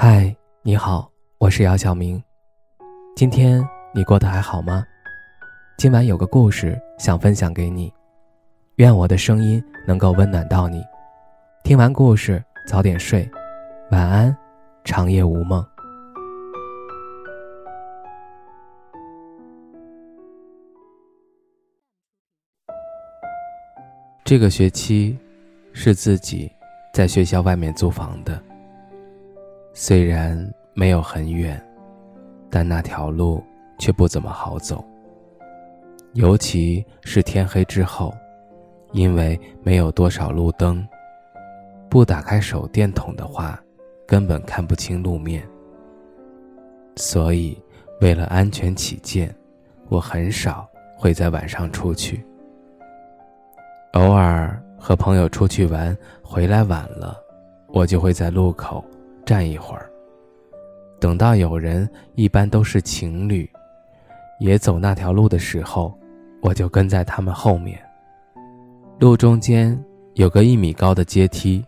[0.00, 0.32] 嗨，
[0.62, 2.22] 你好，我是姚晓明。
[3.16, 4.86] 今天你过得还好吗？
[5.76, 7.92] 今晚有个故事想分享给你，
[8.76, 10.84] 愿我的声音能够温暖到你。
[11.64, 13.28] 听完故事早点睡，
[13.90, 14.36] 晚安，
[14.84, 15.66] 长夜无梦。
[24.24, 25.18] 这个学期
[25.72, 26.48] 是自己
[26.94, 28.40] 在学校外面租房的。
[29.80, 30.36] 虽然
[30.74, 31.56] 没有很远，
[32.50, 33.40] 但那条路
[33.78, 34.84] 却不怎么好走。
[36.14, 38.12] 尤其是天黑之后，
[38.90, 40.84] 因为没有多少路灯，
[41.88, 43.56] 不打开手电筒的话，
[44.04, 45.48] 根本看不清路面。
[46.96, 47.56] 所以，
[48.00, 49.32] 为了安全起见，
[49.88, 52.26] 我很少会在晚上出去。
[53.92, 57.16] 偶尔和朋友出去玩，回来晚了，
[57.68, 58.84] 我就会在路口。
[59.28, 59.90] 站一会儿，
[60.98, 63.46] 等到有人，一般都是情侣，
[64.40, 65.92] 也走那条路的时候，
[66.40, 67.78] 我就跟在他们后面。
[68.98, 69.78] 路中间
[70.14, 71.62] 有个一米高的阶梯，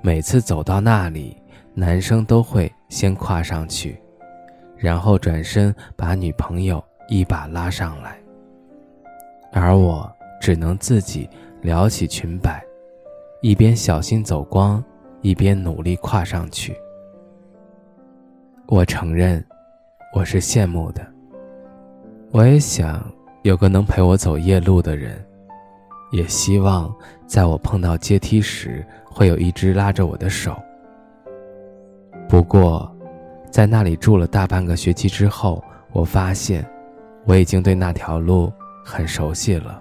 [0.00, 1.36] 每次走到那里，
[1.74, 4.00] 男生都会先跨上去，
[4.74, 8.18] 然后转身把女朋友一把拉上来，
[9.52, 11.28] 而我只能自己
[11.60, 12.64] 撩起裙摆，
[13.42, 14.82] 一边小心走光，
[15.20, 16.74] 一边努力跨上去。
[18.74, 19.40] 我承认，
[20.12, 21.06] 我是羡慕的。
[22.32, 23.08] 我也想
[23.42, 25.24] 有个能陪我走夜路的人，
[26.10, 26.92] 也希望
[27.24, 30.60] 在我碰到阶梯时，会有一只拉着我的手。
[32.28, 32.92] 不过，
[33.48, 36.68] 在那里住了大半个学期之后，我发现
[37.26, 38.52] 我已经对那条路
[38.84, 39.80] 很熟悉了。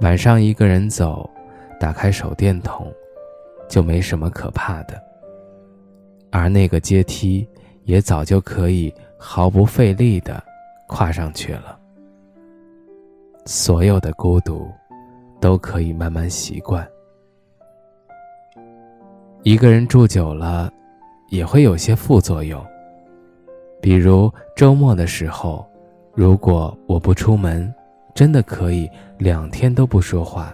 [0.00, 1.30] 晚上一个人走，
[1.78, 2.92] 打开手电筒，
[3.68, 5.00] 就没什么可怕的。
[6.30, 7.46] 而那个阶梯
[7.84, 10.42] 也早就可以毫不费力的
[10.88, 11.78] 跨上去了。
[13.44, 14.70] 所有的孤独
[15.40, 16.86] 都可以慢慢习惯。
[19.42, 20.72] 一个人住久了，
[21.30, 22.64] 也会有些副作用。
[23.80, 25.64] 比如周末的时候，
[26.12, 27.72] 如果我不出门，
[28.14, 30.52] 真的可以两天都不说话，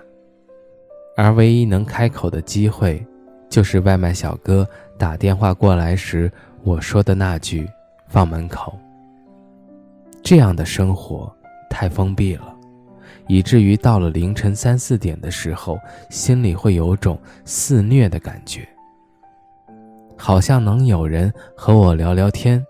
[1.16, 3.04] 而唯一能开口的机会。
[3.48, 4.66] 就是外卖小哥
[5.02, 6.30] 打电话过来时，
[6.62, 7.68] 我说的那句
[8.06, 8.78] “放门口”。
[10.22, 11.28] 这样的生活
[11.68, 12.54] 太封闭了，
[13.26, 15.76] 以至于到了凌晨三四点的时候，
[16.08, 18.64] 心里会有种肆虐的感觉，
[20.16, 22.64] 好像能有人和我聊聊天。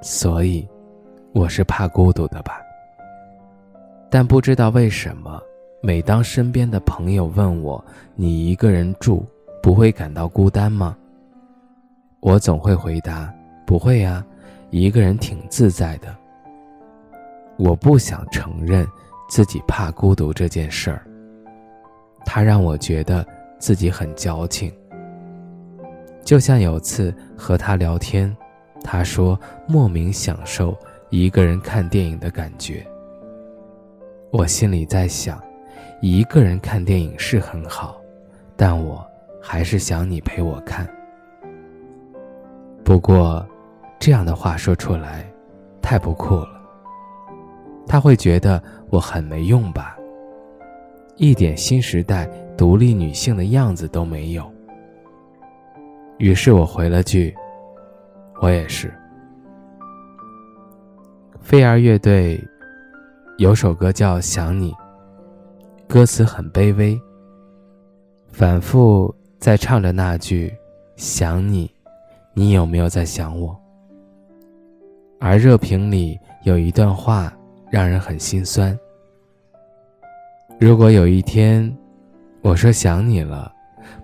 [0.00, 0.66] 所以，
[1.34, 2.62] 我是怕孤独的吧？
[4.08, 5.38] 但不知道为什么，
[5.82, 7.84] 每当身边的朋友问我
[8.16, 9.22] ：“你一个人住？”
[9.62, 10.96] 不会感到孤单吗？
[12.22, 13.34] 我总会回答
[13.66, 14.24] ：“不会呀，
[14.70, 16.16] 一个人挺自在的。”
[17.58, 18.86] 我不想承认
[19.28, 21.04] 自己怕孤独这件事儿，
[22.24, 23.26] 它让我觉得
[23.58, 24.72] 自己很矫情。
[26.22, 28.34] 就像有次和他聊天，
[28.84, 30.78] 他说莫名享受
[31.10, 32.86] 一个人看电影的感觉。
[34.30, 35.42] 我心里在想，
[36.00, 38.00] 一个人看电影是很好，
[38.56, 39.04] 但我。
[39.44, 40.88] 还是想你陪我看。
[42.84, 43.46] 不过，
[43.98, 45.24] 这样的话说出来，
[45.80, 46.60] 太不酷了。
[47.86, 49.96] 他会觉得我很没用吧？
[51.16, 54.50] 一点新时代独立女性的样子都没有。
[56.18, 57.34] 于是我回了句
[58.40, 58.92] ：“我也是。”
[61.40, 62.42] 飞儿乐队
[63.38, 64.72] 有首歌叫《想你》，
[65.88, 67.00] 歌词很卑微，
[68.28, 69.14] 反复。
[69.38, 70.54] 在唱着那句
[70.94, 71.68] “想你”，
[72.34, 73.54] 你有没有在想我？
[75.20, 77.32] 而热评里有一段话
[77.70, 78.76] 让人很心酸。
[80.58, 81.70] 如果有一天，
[82.40, 83.52] 我说想你了，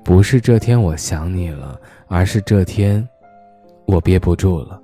[0.05, 3.07] 不是这天我想你了，而是这天，
[3.87, 4.81] 我憋不住了。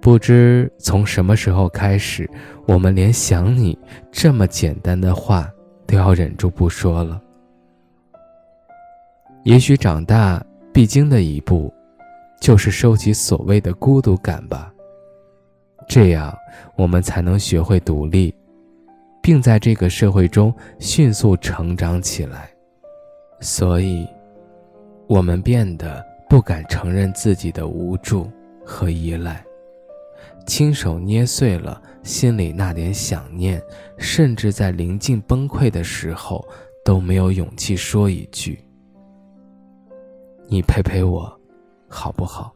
[0.00, 2.28] 不知从什么时候开始，
[2.66, 3.78] 我们连“想你”
[4.10, 5.50] 这么简单的话
[5.86, 7.20] 都要忍住不说了。
[9.44, 11.72] 也许长大必经的一步，
[12.40, 14.72] 就是收起所谓的孤独感吧。
[15.88, 16.36] 这样，
[16.76, 18.34] 我们才能学会独立，
[19.22, 22.50] 并在这个社会中迅速成长起来。
[23.40, 24.06] 所以，
[25.08, 28.30] 我们变得不敢承认自己的无助
[28.62, 29.42] 和依赖，
[30.46, 33.60] 亲手捏碎了心里那点想念，
[33.96, 36.46] 甚至在临近崩溃的时候，
[36.84, 38.62] 都没有勇气说一句。
[40.52, 41.40] 你陪陪我，
[41.88, 42.52] 好不好？